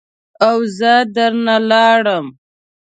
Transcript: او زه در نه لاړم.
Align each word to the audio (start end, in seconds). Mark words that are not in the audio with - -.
او 0.47 0.57
زه 0.77 0.91
در 1.15 1.33
نه 1.45 1.57
لاړم. 1.69 2.25